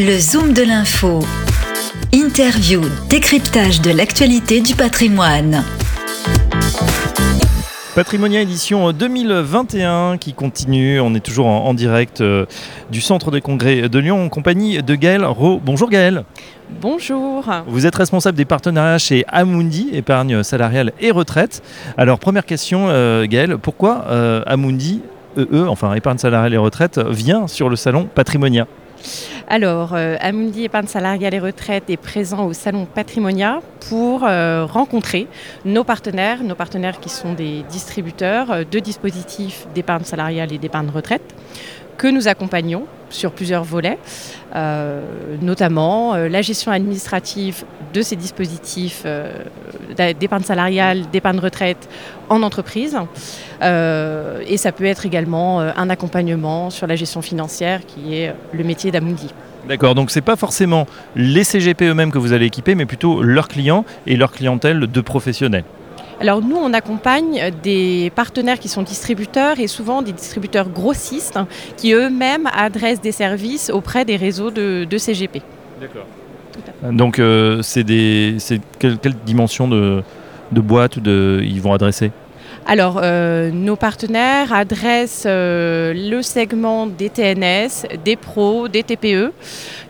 Le 0.00 0.16
Zoom 0.16 0.52
de 0.52 0.62
l'info. 0.62 1.18
Interview, 2.12 2.82
décryptage 3.10 3.80
de 3.80 3.90
l'actualité 3.90 4.60
du 4.60 4.76
patrimoine. 4.76 5.64
Patrimonia 7.96 8.40
édition 8.40 8.92
2021 8.92 10.18
qui 10.18 10.34
continue. 10.34 11.00
On 11.00 11.16
est 11.16 11.20
toujours 11.20 11.48
en, 11.48 11.74
direct 11.74 12.20
euh, 12.20 12.46
du 12.92 13.00
centre 13.00 13.32
des 13.32 13.40
congrès 13.40 13.88
de 13.88 13.98
Lyon 13.98 14.24
en 14.24 14.28
compagnie 14.28 14.80
de 14.84 14.94
Gaël 14.94 15.24
Ro. 15.24 15.60
Bonjour 15.60 15.90
Gaël. 15.90 16.22
Bonjour. 16.80 17.44
Vous 17.66 17.84
êtes 17.84 17.96
responsable 17.96 18.38
des 18.38 18.44
partenariats 18.44 18.98
chez 18.98 19.24
Amundi, 19.26 19.88
épargne 19.92 20.44
salariale 20.44 20.92
et 21.00 21.10
retraite. 21.10 21.60
Alors 21.96 22.20
première 22.20 22.46
question 22.46 22.86
euh, 22.88 23.26
Gaël, 23.26 23.58
pourquoi 23.58 24.04
euh, 24.10 24.44
Amundi, 24.46 25.02
EE, 25.36 25.66
enfin 25.66 25.92
épargne 25.94 26.18
salariale 26.18 26.54
et 26.54 26.58
retraite, 26.58 27.00
vient 27.00 27.48
sur 27.48 27.68
le 27.68 27.74
salon 27.74 28.08
Patrimonia? 28.14 28.68
Alors, 29.50 29.94
euh, 29.94 30.16
Amundi 30.20 30.64
Épargne 30.64 30.88
Salariale 30.88 31.32
et 31.32 31.38
Retraite 31.38 31.88
est 31.88 31.96
présent 31.96 32.44
au 32.44 32.52
Salon 32.52 32.84
Patrimonia 32.84 33.60
pour 33.88 34.24
euh, 34.24 34.66
rencontrer 34.66 35.26
nos 35.64 35.84
partenaires, 35.84 36.42
nos 36.44 36.54
partenaires 36.54 37.00
qui 37.00 37.08
sont 37.08 37.32
des 37.32 37.62
distributeurs 37.70 38.50
euh, 38.50 38.64
de 38.70 38.78
dispositifs 38.78 39.66
d'épargne 39.74 40.04
salariale 40.04 40.52
et 40.52 40.58
d'épargne 40.58 40.90
retraite 40.90 41.34
que 41.96 42.08
nous 42.08 42.28
accompagnons 42.28 42.84
sur 43.08 43.32
plusieurs 43.32 43.64
volets, 43.64 43.98
notamment 45.42 46.14
la 46.14 46.42
gestion 46.42 46.70
administrative 46.70 47.64
de 47.92 48.02
ces 48.02 48.14
dispositifs 48.14 49.04
d'épargne 50.20 50.44
salariale, 50.44 51.10
d'épargne 51.10 51.40
retraite 51.40 51.88
en 52.28 52.44
entreprise. 52.44 52.96
et 53.60 54.56
ça 54.58 54.70
peut 54.70 54.84
être 54.84 55.06
également 55.06 55.58
un 55.58 55.90
accompagnement 55.90 56.70
sur 56.70 56.86
la 56.86 56.94
gestion 56.94 57.20
financière 57.20 57.84
qui 57.84 58.14
est 58.14 58.32
le 58.52 58.62
métier 58.62 58.92
d'Amundi. 58.92 59.32
D'accord, 59.68 59.94
donc 59.94 60.10
ce 60.10 60.18
n'est 60.18 60.24
pas 60.24 60.36
forcément 60.36 60.86
les 61.14 61.44
CGP 61.44 61.88
eux-mêmes 61.88 62.10
que 62.10 62.18
vous 62.18 62.32
allez 62.32 62.46
équiper, 62.46 62.74
mais 62.74 62.86
plutôt 62.86 63.22
leurs 63.22 63.48
clients 63.48 63.84
et 64.06 64.16
leur 64.16 64.32
clientèle 64.32 64.80
de 64.80 65.00
professionnels. 65.02 65.64
Alors 66.20 66.40
nous, 66.42 66.56
on 66.56 66.72
accompagne 66.72 67.52
des 67.62 68.10
partenaires 68.16 68.58
qui 68.58 68.68
sont 68.68 68.82
distributeurs 68.82 69.60
et 69.60 69.66
souvent 69.66 70.02
des 70.02 70.12
distributeurs 70.12 70.68
grossistes 70.68 71.38
qui 71.76 71.92
eux-mêmes 71.92 72.48
adressent 72.52 73.00
des 73.00 73.12
services 73.12 73.70
auprès 73.70 74.04
des 74.04 74.16
réseaux 74.16 74.50
de, 74.50 74.86
CGP. 74.96 75.42
D'accord. 75.80 76.06
Donc 76.90 77.18
euh, 77.18 77.62
c'est 77.62 77.84
quelle, 78.78 78.98
dimension 79.24 79.68
de, 79.68 80.02
de 80.50 80.60
boîte 80.60 80.98
de, 80.98 81.40
ils 81.44 81.60
vont 81.60 81.72
adresser? 81.72 82.10
Alors, 82.66 83.00
euh, 83.02 83.50
nos 83.50 83.76
partenaires 83.76 84.52
adressent 84.52 85.24
euh, 85.26 85.94
le 85.94 86.22
segment 86.22 86.86
des 86.86 87.08
TNS, 87.08 87.86
des 88.04 88.16
pros, 88.16 88.68
des 88.68 88.82
TPE, 88.82 89.32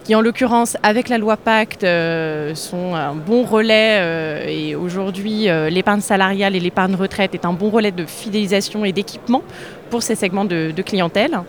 qui 0.04 0.14
en 0.14 0.20
l'occurrence, 0.20 0.76
avec 0.82 1.08
la 1.08 1.18
loi 1.18 1.36
Pacte, 1.36 1.84
euh, 1.84 2.54
sont 2.54 2.94
un 2.94 3.14
bon 3.14 3.42
relais. 3.42 4.46
et 4.48 4.76
aujourd'hui, 4.76 5.48
l'épargne 5.70 6.00
salariale 6.00 6.54
et 6.54 6.60
l'épargne 6.60 6.94
retraite 6.94 7.34
est 7.34 7.44
un 7.44 7.52
bon 7.52 7.70
relais 7.70 7.92
de 7.92 8.06
fidélisation 8.06 8.84
et 8.84 8.92
d'équipement 8.92 9.42
pour 9.90 10.02
ces 10.02 10.14
segments 10.14 10.44
de, 10.44 10.72
clientèle. 10.82 11.40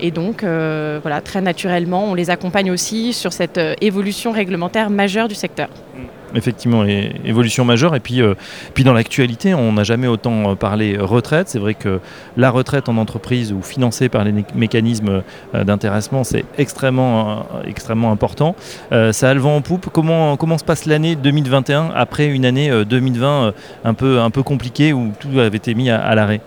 Et 0.00 0.10
donc, 0.10 0.42
voilà, 0.42 1.20
très 1.22 1.40
naturellement, 1.40 2.04
on 2.04 2.14
les 2.14 2.30
accompagne 2.30 2.70
aussi 2.70 3.12
sur 3.12 3.32
cette 3.32 3.60
évolution 3.80 4.32
réglementaire 4.32 4.90
majeure 4.90 5.28
du 5.28 5.34
secteur. 5.34 5.68
Mmh 5.96 6.17
effectivement 6.34 6.84
évolution 6.84 7.64
majeure. 7.64 7.94
Et 7.94 8.00
puis, 8.00 8.22
euh, 8.22 8.34
puis 8.74 8.84
dans 8.84 8.92
l'actualité, 8.92 9.54
on 9.54 9.72
n'a 9.72 9.84
jamais 9.84 10.06
autant 10.06 10.50
euh, 10.50 10.54
parlé 10.54 10.96
retraite. 10.98 11.48
C'est 11.48 11.58
vrai 11.58 11.74
que 11.74 12.00
la 12.36 12.50
retraite 12.50 12.88
en 12.88 12.96
entreprise 12.96 13.52
ou 13.52 13.62
financée 13.62 14.08
par 14.08 14.24
les 14.24 14.34
mécanismes 14.54 15.22
euh, 15.54 15.64
d'intéressement, 15.64 16.24
c'est 16.24 16.44
extrêmement, 16.56 17.46
extrêmement 17.64 18.12
important. 18.12 18.54
ça 18.90 19.30
a 19.30 19.34
le 19.34 19.40
vent 19.40 19.56
en 19.56 19.60
poupe. 19.60 19.88
Comment, 19.92 20.58
se 20.58 20.64
passe 20.64 20.86
l'année 20.86 21.14
2021 21.16 21.90
après 21.94 22.26
une 22.26 22.44
année 22.44 22.70
2020 22.84 23.52
un 23.84 23.94
peu, 23.94 24.20
un 24.20 24.30
peu 24.30 24.42
compliquée 24.42 24.92
où 24.92 25.12
tout 25.18 25.38
avait 25.38 25.56
été 25.56 25.74
mis 25.74 25.90
à 25.90 26.14
l'arrêt? 26.14 26.40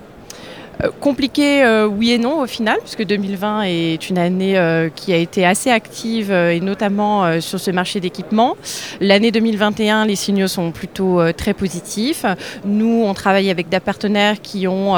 Compliqué, 0.99 1.63
euh, 1.63 1.87
oui 1.87 2.11
et 2.11 2.17
non 2.17 2.41
au 2.41 2.47
final, 2.47 2.77
puisque 2.81 3.03
2020 3.03 3.63
est 3.63 4.09
une 4.09 4.17
année 4.17 4.57
euh, 4.57 4.89
qui 4.93 5.13
a 5.13 5.17
été 5.17 5.45
assez 5.45 5.69
active 5.69 6.31
et 6.31 6.59
notamment 6.59 7.39
sur 7.41 7.59
ce 7.59 7.71
marché 7.71 7.99
d'équipement. 7.99 8.55
L'année 8.99 9.31
2021, 9.31 10.05
les 10.05 10.15
signaux 10.15 10.47
sont 10.47 10.71
plutôt 10.71 11.19
très 11.33 11.53
positifs. 11.53 12.25
Nous, 12.65 13.03
on 13.05 13.13
travaille 13.13 13.49
avec 13.49 13.69
des 13.69 13.79
partenaires 13.79 14.41
qui 14.41 14.67
ont 14.67 14.95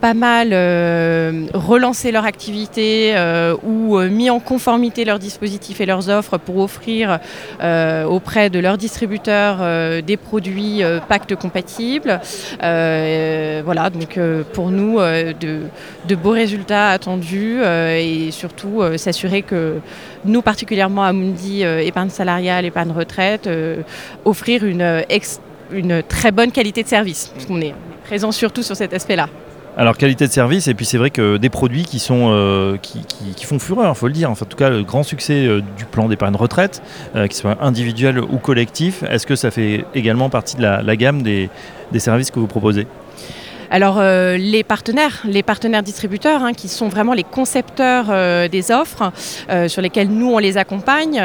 pas 0.00 0.14
mal 0.14 0.48
relancé 1.54 2.12
leur 2.12 2.24
activité 2.24 3.14
ou 3.62 3.98
mis 4.00 4.30
en 4.30 4.40
conformité 4.40 5.04
leurs 5.04 5.18
dispositifs 5.18 5.80
et 5.80 5.86
leurs 5.86 6.08
offres 6.08 6.38
pour 6.38 6.58
offrir 6.58 7.18
auprès 7.60 8.50
de 8.50 8.58
leurs 8.58 8.78
distributeurs 8.78 10.02
des 10.02 10.16
produits 10.16 10.82
pacte 11.08 11.34
compatibles. 11.34 12.20
voilà, 12.60 13.90
donc 13.90 14.18
pour 14.52 14.70
nous, 14.70 15.01
euh, 15.02 15.32
de, 15.32 16.14
beaux 16.14 16.30
résultats 16.30 16.90
attendus 16.90 17.58
euh, 17.60 17.96
et 17.98 18.30
surtout 18.30 18.80
euh, 18.80 18.96
s'assurer 18.96 19.42
que 19.42 19.78
nous, 20.24 20.42
particulièrement 20.42 21.04
à 21.04 21.12
Mundi, 21.12 21.62
épargne 21.62 22.10
salariale, 22.10 22.64
épargne 22.64 22.92
retraite, 22.92 23.48
offrir 24.24 24.64
une, 24.64 25.02
une 25.72 26.02
très 26.02 26.30
bonne 26.30 26.52
qualité 26.52 26.82
de 26.82 26.88
service, 26.88 27.32
parce 27.34 27.46
qu'on 27.46 27.60
est 27.60 27.74
présent 28.04 28.30
surtout 28.30 28.62
sur 28.62 28.76
cet 28.76 28.94
aspect-là. 28.94 29.28
Alors 29.76 29.96
qualité 29.96 30.26
de 30.26 30.32
service 30.32 30.68
et 30.68 30.74
puis 30.74 30.84
c'est 30.84 30.98
vrai 30.98 31.08
que 31.08 31.38
des 31.38 31.48
produits 31.48 31.84
qui 31.84 31.98
sont 31.98 32.78
qui, 32.82 33.44
font 33.44 33.58
fureur, 33.58 33.92
il 33.94 33.98
faut 33.98 34.06
le 34.06 34.12
dire. 34.12 34.30
Enfin, 34.30 34.44
en 34.44 34.48
tout 34.48 34.56
cas, 34.56 34.68
le 34.68 34.82
grand 34.82 35.02
succès 35.02 35.48
du 35.76 35.84
plan 35.86 36.08
d'épargne 36.08 36.36
retraite, 36.36 36.82
qu'il 37.14 37.32
soit 37.32 37.56
individuel 37.60 38.20
ou 38.20 38.36
collectif, 38.36 39.02
est-ce 39.04 39.26
que 39.26 39.34
ça 39.34 39.50
fait 39.50 39.86
également 39.94 40.28
partie 40.28 40.56
de 40.56 40.62
la, 40.62 40.96
gamme 40.96 41.22
des 41.22 41.48
services 41.98 42.30
que 42.30 42.38
vous 42.38 42.46
proposez? 42.46 42.86
Alors 43.72 43.96
euh, 43.98 44.36
les 44.36 44.64
partenaires, 44.64 45.22
les 45.24 45.42
partenaires 45.42 45.82
distributeurs, 45.82 46.42
hein, 46.42 46.52
qui 46.52 46.68
sont 46.68 46.88
vraiment 46.88 47.14
les 47.14 47.24
concepteurs 47.24 48.08
euh, 48.10 48.46
des 48.46 48.70
offres, 48.70 49.10
euh, 49.48 49.66
sur 49.66 49.80
lesquels 49.80 50.08
nous 50.08 50.30
on 50.30 50.36
les 50.36 50.58
accompagne, 50.58 51.20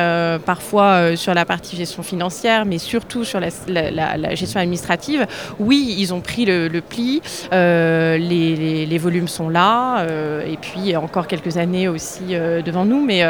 parfois 0.45 1.17
sur 1.17 1.33
la 1.33 1.43
partie 1.43 1.75
gestion 1.75 2.03
financière, 2.03 2.65
mais 2.65 2.77
surtout 2.77 3.25
sur 3.25 3.41
la, 3.41 4.35
gestion 4.35 4.61
administrative. 4.61 5.27
Oui, 5.59 5.95
ils 5.97 6.13
ont 6.13 6.21
pris 6.21 6.45
le, 6.45 6.79
pli, 6.79 7.21
les, 7.51 8.97
volumes 8.97 9.27
sont 9.27 9.49
là, 9.49 10.05
et 10.45 10.55
puis 10.55 10.95
encore 10.95 11.27
quelques 11.27 11.57
années 11.57 11.89
aussi 11.89 12.27
devant 12.65 12.85
nous, 12.85 13.03
mais 13.03 13.25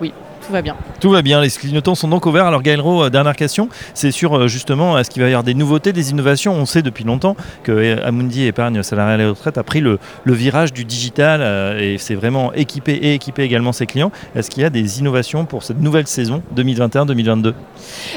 oui, 0.00 0.12
tout 0.48 0.54
va 0.54 0.62
bien. 0.62 0.76
Tout 0.98 1.10
va 1.10 1.20
bien, 1.20 1.42
les 1.42 1.50
clignotants 1.50 1.94
sont 1.94 2.08
donc 2.08 2.24
ouverts. 2.24 2.46
Alors 2.46 2.62
Gaël 2.62 2.80
Rowe, 2.80 3.04
euh, 3.04 3.10
dernière 3.10 3.36
question, 3.36 3.68
c'est 3.92 4.10
sur 4.10 4.34
euh, 4.34 4.48
justement 4.48 4.98
est-ce 4.98 5.10
qu'il 5.10 5.20
va 5.20 5.28
y 5.28 5.32
avoir 5.32 5.44
des 5.44 5.52
nouveautés, 5.52 5.92
des 5.92 6.10
innovations? 6.10 6.54
On 6.54 6.64
sait 6.64 6.80
depuis 6.80 7.04
longtemps 7.04 7.36
que 7.64 7.72
euh, 7.72 7.96
Amundi 8.02 8.46
Épargne 8.46 8.82
Salariale 8.82 9.20
et 9.20 9.26
Retraite 9.26 9.58
a 9.58 9.62
pris 9.62 9.80
le, 9.80 9.98
virage 10.24 10.72
du 10.72 10.84
digital 10.84 11.42
et 11.80 11.98
c'est 11.98 12.14
vraiment 12.14 12.52
équipé 12.54 12.92
et 12.92 13.14
équipé 13.14 13.42
également 13.42 13.72
ses 13.72 13.86
clients. 13.86 14.12
Est-ce 14.36 14.48
qu'il 14.50 14.62
y 14.62 14.66
a 14.66 14.70
des 14.70 15.00
innovations 15.00 15.44
pour 15.44 15.64
cette 15.64 15.80
nouvelle 15.80 16.06
saison 16.06 16.42
2021-2022 16.56 17.54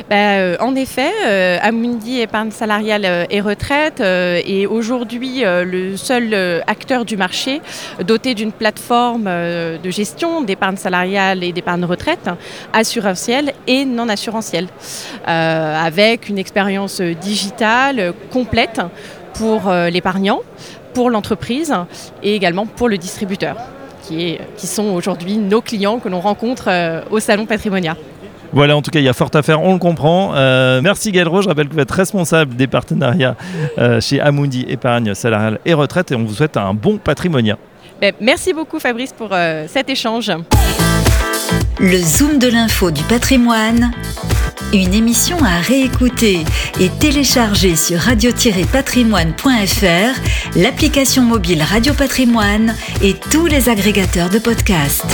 ben, 0.09 0.55
En 0.59 0.75
effet, 0.75 1.59
Amundi 1.61 2.19
Épargne 2.19 2.51
Salariale 2.51 3.27
et 3.29 3.41
Retraite 3.41 4.01
est 4.01 4.67
aujourd'hui 4.67 5.41
le 5.43 5.97
seul 5.97 6.61
acteur 6.67 7.05
du 7.05 7.17
marché 7.17 7.61
doté 8.05 8.35
d'une 8.35 8.51
plateforme 8.51 9.23
de 9.25 9.89
gestion 9.89 10.41
d'épargne 10.41 10.77
salariale 10.77 11.43
et 11.43 11.51
d'épargne 11.51 11.85
retraite 11.85 12.20
assurantielle 12.73 13.53
et 13.67 13.85
non 13.85 14.09
assurantielle, 14.09 14.67
euh, 15.27 15.85
avec 15.85 16.29
une 16.29 16.37
expérience 16.37 17.01
digitale 17.01 18.13
complète 18.31 18.81
pour 19.33 19.67
euh, 19.67 19.89
l'épargnant, 19.89 20.41
pour 20.93 21.09
l'entreprise 21.09 21.73
et 22.23 22.35
également 22.35 22.65
pour 22.65 22.89
le 22.89 22.97
distributeur, 22.97 23.55
qui, 24.03 24.23
est, 24.23 24.41
qui 24.57 24.67
sont 24.67 24.89
aujourd'hui 24.89 25.37
nos 25.37 25.61
clients 25.61 25.99
que 25.99 26.09
l'on 26.09 26.19
rencontre 26.19 26.65
euh, 26.67 27.01
au 27.09 27.19
Salon 27.19 27.45
Patrimonia. 27.45 27.95
Voilà, 28.53 28.75
en 28.75 28.81
tout 28.81 28.91
cas, 28.91 28.99
il 28.99 29.05
y 29.05 29.09
a 29.09 29.13
fort 29.13 29.29
à 29.33 29.41
faire, 29.43 29.61
on 29.61 29.71
le 29.71 29.79
comprend. 29.79 30.33
merci 30.81 31.13
Gaël 31.13 31.29
Je 31.31 31.47
rappelle 31.47 31.69
que 31.69 31.73
vous 31.73 31.79
êtes 31.79 31.89
responsable 31.91 32.53
des 32.57 32.67
partenariats 32.67 33.37
chez 34.01 34.19
Amundi 34.19 34.65
Épargne 34.67 35.13
Salariale 35.13 35.59
et 35.65 35.73
Retraite 35.73 36.11
et 36.11 36.15
on 36.15 36.25
vous 36.25 36.33
souhaite 36.33 36.57
un 36.57 36.73
bon 36.73 36.97
patrimonia. 36.97 37.57
Ben, 38.01 38.13
merci 38.19 38.51
beaucoup 38.51 38.77
Fabrice 38.77 39.13
pour 39.13 39.29
cet 39.67 39.89
échange. 39.89 40.33
Le 41.79 41.97
Zoom 41.97 42.39
de 42.39 42.47
l'info 42.47 42.91
du 42.91 43.03
patrimoine, 43.03 43.91
une 44.73 44.93
émission 44.93 45.37
à 45.43 45.59
réécouter 45.59 46.45
et 46.79 46.89
télécharger 46.89 47.75
sur 47.75 47.99
radio-patrimoine.fr, 47.99 50.55
l'application 50.55 51.23
mobile 51.23 51.63
Radio 51.63 51.93
Patrimoine 51.93 52.73
et 53.01 53.15
tous 53.31 53.47
les 53.47 53.67
agrégateurs 53.69 54.29
de 54.29 54.39
podcasts. 54.39 55.05